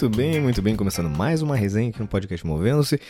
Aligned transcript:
Muito 0.00 0.16
bem, 0.16 0.40
muito 0.40 0.62
bem. 0.62 0.76
Começando 0.76 1.10
mais 1.10 1.42
uma 1.42 1.56
resenha 1.56 1.90
aqui 1.90 1.98
no 1.98 2.06
podcast 2.06 2.46
Movendo-se. 2.46 3.00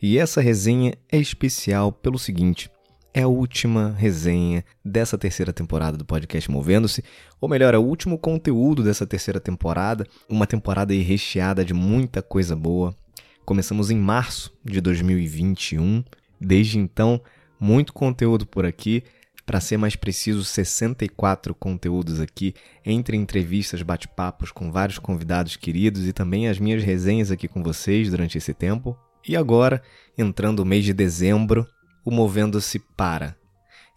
E 0.00 0.16
essa 0.16 0.40
resenha 0.40 0.94
é 1.12 1.18
especial 1.18 1.92
pelo 1.92 2.18
seguinte: 2.18 2.70
é 3.12 3.20
a 3.20 3.28
última 3.28 3.94
resenha 3.98 4.64
dessa 4.82 5.18
terceira 5.18 5.52
temporada 5.52 5.98
do 5.98 6.06
podcast 6.06 6.50
Movendo-se, 6.50 7.04
ou 7.38 7.50
melhor, 7.50 7.74
é 7.74 7.76
o 7.76 7.82
último 7.82 8.16
conteúdo 8.16 8.82
dessa 8.82 9.06
terceira 9.06 9.38
temporada, 9.38 10.06
uma 10.26 10.46
temporada 10.46 10.94
recheada 10.94 11.62
de 11.62 11.74
muita 11.74 12.22
coisa 12.22 12.56
boa. 12.56 12.96
Começamos 13.44 13.90
em 13.90 13.98
março 13.98 14.50
de 14.64 14.80
2021. 14.80 16.02
Desde 16.40 16.78
então, 16.78 17.20
muito 17.60 17.92
conteúdo 17.92 18.46
por 18.46 18.64
aqui. 18.64 19.04
Para 19.48 19.62
ser 19.62 19.78
mais 19.78 19.96
preciso, 19.96 20.44
64 20.44 21.54
conteúdos 21.54 22.20
aqui, 22.20 22.54
entre 22.84 23.16
entrevistas, 23.16 23.80
bate-papos 23.80 24.52
com 24.52 24.70
vários 24.70 24.98
convidados 24.98 25.56
queridos 25.56 26.06
e 26.06 26.12
também 26.12 26.48
as 26.48 26.58
minhas 26.58 26.84
resenhas 26.84 27.30
aqui 27.30 27.48
com 27.48 27.62
vocês 27.62 28.10
durante 28.10 28.36
esse 28.36 28.52
tempo. 28.52 28.94
E 29.26 29.34
agora, 29.34 29.82
entrando 30.18 30.60
o 30.60 30.66
mês 30.66 30.84
de 30.84 30.92
dezembro, 30.92 31.66
o 32.04 32.10
Movendo-se 32.10 32.78
para. 32.94 33.34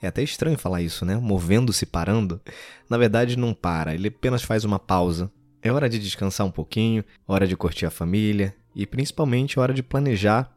É 0.01 0.07
até 0.07 0.23
estranho 0.23 0.57
falar 0.57 0.83
isso, 0.83 1.03
né? 1.03 1.17
Movendo-se 1.17 1.85
parando. 1.85 2.39
Na 2.89 2.97
verdade, 2.97 3.37
não 3.37 3.53
para, 3.53 3.93
ele 3.93 4.07
apenas 4.07 4.43
faz 4.43 4.63
uma 4.63 4.79
pausa. 4.79 5.29
É 5.61 5.69
hora 5.69 5.89
de 5.89 5.99
descansar 5.99 6.47
um 6.47 6.51
pouquinho, 6.51 7.03
hora 7.27 7.45
de 7.45 7.57
curtir 7.57 7.85
a 7.85 7.91
família 7.91 8.55
e 8.73 8.87
principalmente 8.87 9.59
hora 9.59 9.73
de 9.73 9.83
planejar 9.83 10.49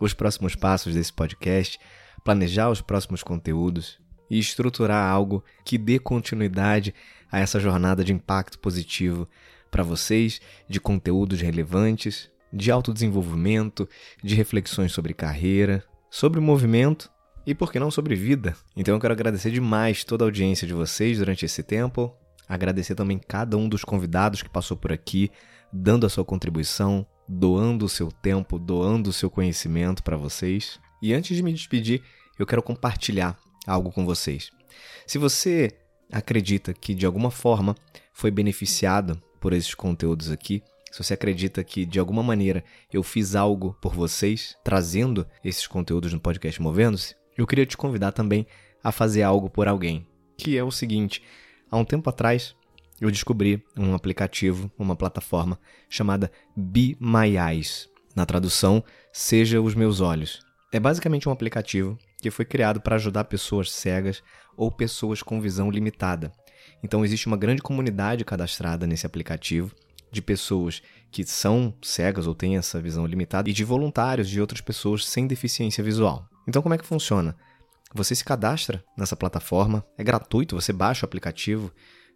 os 0.00 0.12
próximos 0.12 0.56
passos 0.56 0.94
desse 0.94 1.12
podcast, 1.12 1.78
planejar 2.24 2.68
os 2.68 2.80
próximos 2.80 3.22
conteúdos 3.22 4.00
e 4.30 4.38
estruturar 4.38 5.10
algo 5.10 5.44
que 5.64 5.76
dê 5.76 5.98
continuidade 5.98 6.94
a 7.30 7.40
essa 7.40 7.58
jornada 7.58 8.04
de 8.04 8.12
impacto 8.12 8.58
positivo 8.58 9.28
para 9.70 9.82
vocês, 9.82 10.40
de 10.68 10.80
conteúdos 10.80 11.40
relevantes, 11.40 12.30
de 12.52 12.70
autodesenvolvimento, 12.70 13.88
de 14.22 14.34
reflexões 14.34 14.92
sobre 14.92 15.14
carreira, 15.14 15.84
sobre 16.10 16.40
movimento 16.40 17.10
e, 17.46 17.54
por 17.54 17.72
que 17.72 17.78
não, 17.78 17.90
sobre 17.90 18.14
vida. 18.14 18.56
Então 18.76 18.94
eu 18.94 19.00
quero 19.00 19.14
agradecer 19.14 19.50
demais 19.50 20.04
toda 20.04 20.24
a 20.24 20.26
audiência 20.26 20.66
de 20.66 20.74
vocês 20.74 21.18
durante 21.18 21.44
esse 21.44 21.62
tempo, 21.62 22.14
agradecer 22.48 22.94
também 22.94 23.18
cada 23.18 23.56
um 23.56 23.68
dos 23.68 23.84
convidados 23.84 24.42
que 24.42 24.48
passou 24.48 24.76
por 24.76 24.92
aqui, 24.92 25.30
dando 25.72 26.04
a 26.04 26.08
sua 26.08 26.24
contribuição, 26.24 27.06
doando 27.28 27.84
o 27.84 27.88
seu 27.88 28.10
tempo, 28.10 28.58
doando 28.58 29.10
o 29.10 29.12
seu 29.12 29.30
conhecimento 29.30 30.02
para 30.02 30.16
vocês. 30.16 30.80
E 31.00 31.14
antes 31.14 31.36
de 31.36 31.42
me 31.42 31.52
despedir, 31.52 32.02
eu 32.36 32.44
quero 32.44 32.62
compartilhar 32.62 33.38
algo 33.66 33.90
com 33.90 34.04
vocês. 34.04 34.50
Se 35.06 35.18
você 35.18 35.70
acredita 36.10 36.72
que 36.72 36.94
de 36.94 37.06
alguma 37.06 37.30
forma 37.30 37.74
foi 38.12 38.30
beneficiado 38.30 39.20
por 39.40 39.52
esses 39.52 39.74
conteúdos 39.74 40.30
aqui, 40.30 40.62
se 40.90 41.02
você 41.02 41.14
acredita 41.14 41.62
que 41.62 41.84
de 41.84 42.00
alguma 42.00 42.22
maneira 42.22 42.64
eu 42.92 43.02
fiz 43.02 43.34
algo 43.34 43.76
por 43.80 43.94
vocês, 43.94 44.56
trazendo 44.64 45.26
esses 45.44 45.66
conteúdos 45.66 46.12
no 46.12 46.20
podcast 46.20 46.60
Movendo-se, 46.60 47.14
eu 47.36 47.46
queria 47.46 47.64
te 47.64 47.76
convidar 47.76 48.12
também 48.12 48.46
a 48.82 48.90
fazer 48.90 49.22
algo 49.22 49.48
por 49.48 49.68
alguém. 49.68 50.06
Que 50.36 50.58
é 50.58 50.64
o 50.64 50.70
seguinte: 50.70 51.22
há 51.70 51.76
um 51.76 51.84
tempo 51.84 52.10
atrás 52.10 52.56
eu 53.00 53.10
descobri 53.10 53.64
um 53.76 53.94
aplicativo, 53.94 54.70
uma 54.78 54.96
plataforma 54.96 55.58
chamada 55.88 56.30
Be 56.56 56.96
My 57.00 57.36
Eyes. 57.38 57.88
Na 58.14 58.26
tradução, 58.26 58.84
Seja 59.12 59.60
os 59.60 59.74
Meus 59.74 60.00
Olhos. 60.00 60.40
É 60.72 60.78
basicamente 60.78 61.28
um 61.28 61.32
aplicativo 61.32 61.96
que 62.20 62.30
foi 62.30 62.44
criado 62.44 62.80
para 62.80 62.96
ajudar 62.96 63.24
pessoas 63.24 63.70
cegas 63.70 64.22
ou 64.56 64.70
pessoas 64.70 65.22
com 65.22 65.40
visão 65.40 65.70
limitada. 65.70 66.32
Então 66.82 67.04
existe 67.04 67.26
uma 67.26 67.36
grande 67.36 67.62
comunidade 67.62 68.24
cadastrada 68.24 68.86
nesse 68.86 69.06
aplicativo 69.06 69.74
de 70.12 70.20
pessoas 70.20 70.82
que 71.10 71.24
são 71.24 71.74
cegas 71.82 72.26
ou 72.26 72.34
têm 72.34 72.56
essa 72.56 72.80
visão 72.80 73.06
limitada 73.06 73.48
e 73.48 73.52
de 73.52 73.64
voluntários 73.64 74.28
de 74.28 74.40
outras 74.40 74.60
pessoas 74.60 75.06
sem 75.06 75.26
deficiência 75.26 75.82
visual. 75.82 76.28
Então 76.46 76.62
como 76.62 76.74
é 76.74 76.78
que 76.78 76.86
funciona? 76.86 77.36
Você 77.94 78.14
se 78.14 78.24
cadastra 78.24 78.84
nessa 78.96 79.16
plataforma, 79.16 79.84
é 79.98 80.04
gratuito, 80.04 80.54
você 80.54 80.72
baixa 80.72 81.04
o 81.04 81.08
aplicativo 81.08 81.72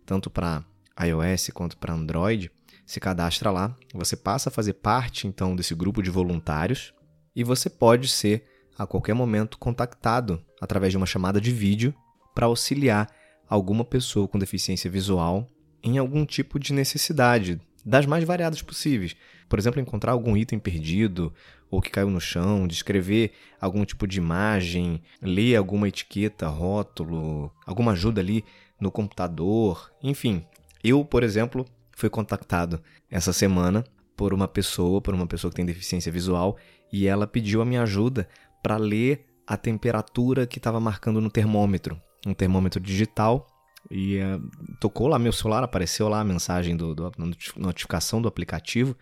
tanto 0.07 0.31
para 0.31 0.65
iOS 1.01 1.51
quanto 1.53 1.77
para 1.77 1.95
Android, 1.95 2.51
se 2.87 3.01
cadastra 3.01 3.51
lá, 3.51 3.75
você 3.93 4.17
passa 4.17 4.51
a 4.51 4.53
fazer 4.53 4.75
parte 4.75 5.27
então 5.27 5.57
desse 5.57 5.75
grupo 5.75 6.03
de 6.03 6.11
voluntários 6.11 6.93
e 7.35 7.43
você 7.43 7.71
pode 7.71 8.09
ser 8.09 8.45
a 8.79 8.87
qualquer 8.87 9.15
momento 9.15 9.59
contactado 9.59 10.43
através 10.61 10.93
de 10.93 10.97
uma 10.97 11.07
chamada 11.07 11.41
de 11.41 11.51
vídeo 11.51 11.95
para 12.35 12.47
auxiliar 12.47 13.09
alguma 13.49 13.85
pessoa 13.85 14.27
com 14.27 14.39
deficiência 14.39 14.91
visual 14.91 15.49
em 15.83 15.99
algum 15.99 16.25
tipo 16.25 16.59
de 16.59 16.73
necessidade, 16.73 17.61
das 17.85 18.07
mais 18.07 18.25
variadas 18.25 18.63
possíveis. 18.63 19.15
Por 19.49 19.59
exemplo, 19.59 19.81
encontrar 19.81 20.13
algum 20.13 20.37
item 20.37 20.59
perdido 20.59 21.33
ou 21.71 21.83
que 21.83 21.91
caiu 21.91 22.09
no 22.09 22.21
chão, 22.21 22.67
descrever 22.67 23.33
algum 23.61 23.85
tipo 23.85 24.07
de 24.07 24.19
imagem, 24.19 25.03
ler 25.21 25.57
alguma 25.57 25.89
etiqueta, 25.89 26.49
rótulo, 26.49 27.53
alguma 27.67 27.93
ajuda 27.93 28.21
ali 28.21 28.45
no 28.81 28.91
computador, 28.91 29.93
enfim. 30.03 30.45
Eu, 30.83 31.05
por 31.05 31.23
exemplo, 31.23 31.67
fui 31.93 32.09
contactado 32.09 32.81
essa 33.11 33.33
semana 33.33 33.85
por 34.17 34.33
uma 34.33 34.49
pessoa, 34.49 35.01
por 35.01 35.15
uma 35.15 35.27
pessoa 35.27 35.51
que 35.51 35.57
tem 35.57 35.67
deficiência 35.67 36.11
visual, 36.11 36.57
e 36.93 37.07
ela 37.07 37.27
pediu 37.27 37.61
a 37.61 37.65
minha 37.65 37.83
ajuda 37.83 38.29
para 38.65 38.79
ler 38.79 39.27
a 39.47 39.59
temperatura 39.59 40.47
que 40.47 40.57
estava 40.57 40.81
marcando 40.81 41.21
no 41.21 41.31
termômetro, 41.31 42.01
um 42.27 42.33
termômetro 42.33 42.81
digital. 42.81 43.47
E 43.91 44.17
uh, 44.17 44.43
tocou 44.81 45.07
lá 45.07 45.19
meu 45.19 45.33
celular, 45.33 45.63
apareceu 45.63 46.09
lá 46.09 46.21
a 46.21 46.25
mensagem 46.25 46.75
do, 46.75 46.95
do 46.95 47.13
notificação 47.59 48.23
do 48.23 48.27
aplicativo. 48.27 48.97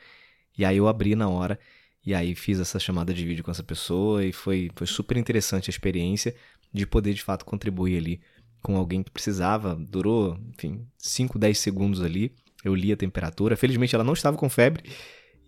E 0.58 0.64
aí 0.64 0.76
eu 0.76 0.88
abri 0.88 1.14
na 1.14 1.28
hora 1.28 1.60
e 2.04 2.12
aí 2.12 2.34
fiz 2.34 2.58
essa 2.58 2.80
chamada 2.80 3.14
de 3.14 3.24
vídeo 3.24 3.44
com 3.44 3.52
essa 3.52 3.62
pessoa 3.62 4.24
e 4.24 4.32
foi, 4.32 4.68
foi 4.74 4.88
super 4.88 5.16
interessante 5.16 5.70
a 5.70 5.72
experiência 5.72 6.34
de 6.74 6.84
poder 6.84 7.14
de 7.14 7.22
fato 7.22 7.44
contribuir 7.44 7.96
ali 7.96 8.20
com 8.60 8.76
alguém 8.76 9.04
que 9.04 9.12
precisava. 9.12 9.76
Durou, 9.76 10.36
enfim, 10.58 10.84
5, 10.98 11.38
10 11.38 11.56
segundos 11.56 12.02
ali. 12.02 12.34
Eu 12.64 12.74
li 12.74 12.92
a 12.92 12.96
temperatura. 12.96 13.56
Felizmente 13.56 13.94
ela 13.94 14.02
não 14.02 14.12
estava 14.12 14.36
com 14.36 14.50
febre. 14.50 14.82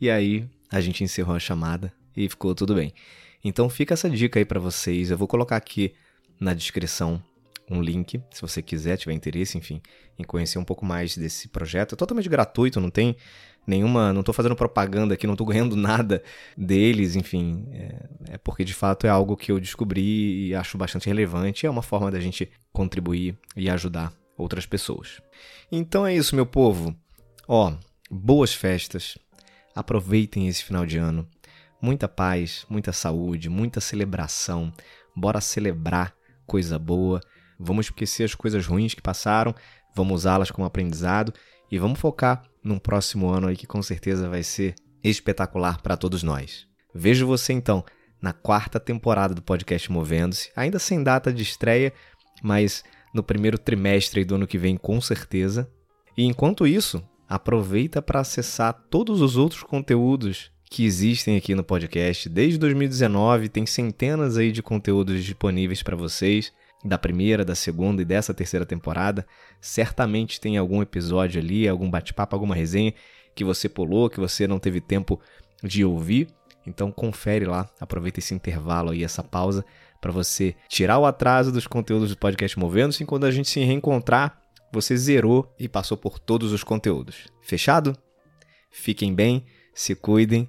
E 0.01 0.09
aí 0.09 0.49
a 0.71 0.81
gente 0.81 1.03
encerrou 1.03 1.35
a 1.35 1.41
chamada 1.41 1.93
e 2.17 2.29
ficou 2.29 2.55
tudo 2.55 2.77
bem. 2.77 2.93
Então 3.45 3.69
fica 3.69 3.93
essa 3.93 4.09
dica 4.09 4.39
aí 4.39 4.45
para 4.45 4.59
vocês. 4.59 5.11
Eu 5.11 5.19
vou 5.19 5.29
colocar 5.29 5.57
aqui 5.57 5.95
na 6.41 6.55
descrição 6.55 7.23
um 7.71 7.81
link, 7.81 8.21
se 8.31 8.41
você 8.41 8.61
quiser, 8.61 8.97
tiver 8.97 9.15
interesse, 9.15 9.57
enfim, 9.57 9.81
em 10.19 10.25
conhecer 10.25 10.59
um 10.59 10.65
pouco 10.65 10.85
mais 10.85 11.17
desse 11.17 11.49
projeto. 11.49 11.95
É 11.95 11.97
totalmente 11.97 12.29
gratuito, 12.29 12.81
não 12.81 12.91
tem 12.91 13.17
nenhuma, 13.67 14.13
não 14.13 14.21
estou 14.21 14.35
fazendo 14.35 14.55
propaganda 14.55 15.15
aqui, 15.15 15.27
não 15.27 15.35
estou 15.35 15.47
ganhando 15.49 15.77
nada 15.77 16.23
deles, 16.57 17.17
enfim, 17.17 17.67
é, 17.73 18.09
é, 18.31 18.39
porque 18.39 18.65
de 18.65 18.75
fato 18.75 19.07
é 19.07 19.11
algo 19.11 19.37
que 19.37 19.51
eu 19.51 19.59
descobri 19.59 20.49
e 20.49 20.55
acho 20.55 20.77
bastante 20.77 21.07
relevante. 21.07 21.67
É 21.67 21.71
uma 21.71 21.83
forma 21.83 22.11
da 22.11 22.21
gente 22.21 22.51
contribuir 22.73 23.39
e 23.57 23.71
ajudar 23.71 24.13
outras 24.37 24.67
pessoas. 24.67 25.23
Então 25.71 26.07
é 26.07 26.15
isso, 26.15 26.37
meu 26.37 26.47
povo. 26.47 26.95
Ó, 27.49 27.73
boas 28.11 28.53
festas. 28.53 29.17
Aproveitem 29.75 30.47
esse 30.47 30.63
final 30.63 30.87
de 30.87 30.99
ano 30.99 31.27
muita 31.85 32.09
paz, 32.09 32.65
muita 32.69 32.93
saúde, 32.93 33.51
muita 33.51 33.79
celebração. 33.79 34.73
Bora 35.15 35.41
celebrar 35.41 36.15
coisa 36.47 36.79
boa. 36.79 37.21
Vamos 37.61 37.87
esquecer 37.87 38.25
as 38.25 38.35
coisas 38.35 38.67
ruins 38.67 38.95
que 38.95 39.03
passaram, 39.03 39.55
vamos 39.95 40.23
usá-las 40.23 40.51
como 40.51 40.67
aprendizado 40.67 41.33
e 41.71 41.79
vamos 41.79 42.01
focar 42.01 42.43
num 42.63 42.79
próximo 42.79 43.29
ano 43.29 43.49
aí 43.49 43.57
que 43.57 43.67
com 43.67 43.83
certeza 43.83 44.31
vai 44.31 44.43
ser 44.43 44.75
espetacular 45.05 45.83
para 45.83 45.97
todos 45.97 46.23
nós. 46.23 46.67
Vejo 46.95 47.27
você 47.27 47.53
então 47.53 47.85
na 48.21 48.33
quarta 48.33 48.81
temporada 48.81 49.35
do 49.35 49.43
podcast 49.43 49.93
Movendo-se, 49.93 50.51
ainda 50.57 50.79
sem 50.79 51.03
data 51.03 51.31
de 51.31 51.43
estreia, 51.43 51.93
mas 52.43 52.83
no 53.13 53.23
primeiro 53.23 53.59
trimestre 53.59 54.25
do 54.25 54.37
ano 54.37 54.47
que 54.47 54.57
vem 54.57 54.79
com 54.79 54.99
certeza. 55.03 55.71
E 56.17 56.25
enquanto 56.25 56.67
isso, 56.67 57.07
aproveita 57.29 58.01
para 58.01 58.21
acessar 58.21 58.73
todos 58.89 59.21
os 59.21 59.37
outros 59.37 59.63
conteúdos 59.63 60.54
que 60.75 60.85
existem 60.85 61.37
aqui 61.37 61.55
no 61.55 61.63
podcast. 61.63 62.29
Desde 62.29 62.59
2019 62.59 63.49
tem 63.49 63.65
centenas 63.65 64.37
aí 64.37 64.51
de 64.51 64.61
conteúdos 64.61 65.23
disponíveis 65.23 65.85
para 65.85 65.95
vocês, 65.95 66.53
da 66.85 66.99
primeira, 66.99 67.45
da 67.45 67.55
segunda 67.55 68.03
e 68.03 68.05
dessa 68.05 68.35
terceira 68.35 68.67
temporada. 68.67 69.25
Certamente 69.61 70.41
tem 70.41 70.57
algum 70.57 70.83
episódio 70.83 71.41
ali, 71.41 71.69
algum 71.69 71.89
bate-papo, 71.89 72.35
alguma 72.35 72.57
resenha 72.57 72.93
que 73.37 73.45
você 73.45 73.69
pulou, 73.69 74.11
que 74.11 74.19
você 74.19 74.49
não 74.49 74.59
teve 74.59 74.81
tempo 74.81 75.21
de 75.63 75.85
ouvir. 75.85 76.27
Então 76.67 76.91
confere 76.91 77.45
lá, 77.45 77.71
aproveita 77.79 78.19
esse 78.19 78.35
intervalo 78.35 78.91
aí, 78.91 79.05
essa 79.05 79.23
pausa, 79.23 79.65
para 80.01 80.11
você 80.11 80.57
tirar 80.69 80.99
o 80.99 81.07
atraso 81.07 81.53
dos 81.53 81.69
conteúdos 81.69 82.11
do 82.11 82.19
podcast 82.19 82.59
Movendo-se. 82.59 83.05
E 83.05 83.07
quando 83.07 83.27
a 83.27 83.31
gente 83.31 83.49
se 83.49 83.61
reencontrar, 83.61 84.43
você 84.73 84.97
zerou 84.97 85.55
e 85.57 85.69
passou 85.69 85.97
por 85.97 86.19
todos 86.19 86.51
os 86.51 86.65
conteúdos. 86.65 87.29
Fechado? 87.41 87.97
Fiquem 88.73 89.15
bem, 89.15 89.45
se 89.73 89.95
cuidem 89.95 90.49